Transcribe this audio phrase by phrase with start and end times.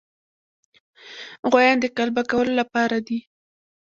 [1.49, 3.19] غوایان د قلبه کولو لپاره دي.